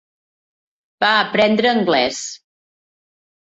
[1.05, 2.25] Va aprendre anglès.